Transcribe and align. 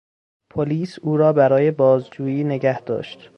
پلیس 0.49 0.99
او 0.99 1.17
را 1.17 1.33
برای 1.33 1.71
بازجویی 1.71 2.43
نگهداشت. 2.43 3.29